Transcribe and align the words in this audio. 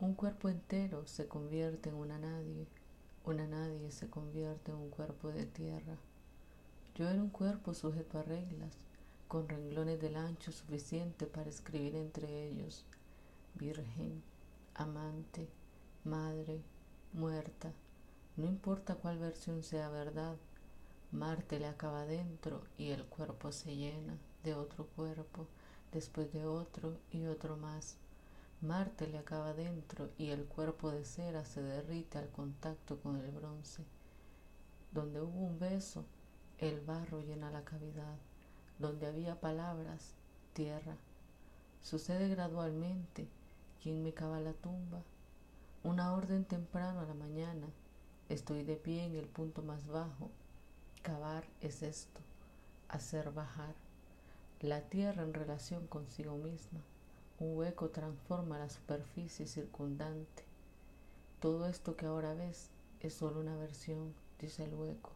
Un 0.00 0.14
cuerpo 0.14 0.48
entero 0.48 1.06
se 1.06 1.28
convierte 1.28 1.90
en 1.90 1.94
una 1.94 2.18
nadie, 2.18 2.66
una 3.26 3.46
nadie 3.46 3.90
se 3.90 4.08
convierte 4.08 4.72
en 4.72 4.78
un 4.78 4.88
cuerpo 4.88 5.28
de 5.28 5.44
tierra. 5.44 5.98
Yo 6.94 7.06
era 7.06 7.20
un 7.20 7.28
cuerpo 7.28 7.74
sujeto 7.74 8.18
a 8.18 8.22
reglas, 8.22 8.78
con 9.28 9.46
renglones 9.46 10.00
del 10.00 10.16
ancho 10.16 10.52
suficiente 10.52 11.26
para 11.26 11.50
escribir 11.50 11.96
entre 11.96 12.48
ellos, 12.48 12.86
virgen, 13.56 14.22
amante, 14.74 15.46
madre, 16.04 16.62
muerta, 17.12 17.70
no 18.38 18.46
importa 18.46 18.94
cuál 18.94 19.18
versión 19.18 19.62
sea 19.62 19.90
verdad, 19.90 20.36
Marte 21.12 21.58
le 21.58 21.66
acaba 21.66 22.06
dentro 22.06 22.62
y 22.78 22.88
el 22.88 23.04
cuerpo 23.04 23.52
se 23.52 23.76
llena 23.76 24.16
de 24.44 24.54
otro 24.54 24.86
cuerpo, 24.96 25.46
después 25.92 26.32
de 26.32 26.46
otro 26.46 26.96
y 27.12 27.26
otro 27.26 27.58
más. 27.58 27.98
Marte 28.62 29.06
le 29.06 29.16
acaba 29.16 29.54
dentro 29.54 30.10
y 30.18 30.28
el 30.30 30.44
cuerpo 30.44 30.90
de 30.90 31.06
cera 31.06 31.46
se 31.46 31.62
derrite 31.62 32.18
al 32.18 32.28
contacto 32.28 33.00
con 33.00 33.16
el 33.16 33.30
bronce. 33.30 33.82
Donde 34.92 35.22
hubo 35.22 35.46
un 35.46 35.58
beso, 35.58 36.04
el 36.58 36.82
barro 36.82 37.22
llena 37.22 37.50
la 37.50 37.64
cavidad. 37.64 38.18
Donde 38.78 39.06
había 39.06 39.40
palabras, 39.40 40.14
tierra. 40.52 40.94
Sucede 41.80 42.28
gradualmente. 42.28 43.26
¿Quién 43.82 44.02
me 44.02 44.12
cava 44.12 44.40
la 44.40 44.52
tumba? 44.52 45.00
Una 45.82 46.12
orden 46.12 46.44
temprano 46.44 47.00
a 47.00 47.06
la 47.06 47.14
mañana. 47.14 47.66
Estoy 48.28 48.62
de 48.62 48.76
pie 48.76 49.04
en 49.06 49.14
el 49.16 49.26
punto 49.26 49.62
más 49.62 49.86
bajo. 49.86 50.30
Cavar 51.02 51.44
es 51.62 51.82
esto, 51.82 52.20
hacer 52.88 53.32
bajar 53.32 53.74
la 54.60 54.82
tierra 54.82 55.22
en 55.22 55.32
relación 55.32 55.86
consigo 55.86 56.36
misma. 56.36 56.80
Un 57.40 57.56
hueco 57.56 57.88
transforma 57.88 58.58
la 58.58 58.68
superficie 58.68 59.46
circundante. 59.46 60.44
Todo 61.40 61.68
esto 61.68 61.96
que 61.96 62.04
ahora 62.04 62.34
ves 62.34 62.68
es 63.00 63.14
solo 63.14 63.40
una 63.40 63.56
versión, 63.56 64.12
dice 64.38 64.64
el 64.64 64.74
hueco. 64.74 65.12